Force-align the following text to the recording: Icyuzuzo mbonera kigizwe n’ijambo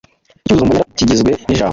Icyuzuzo 0.41 0.63
mbonera 0.65 0.89
kigizwe 0.97 1.31
n’ijambo 1.45 1.69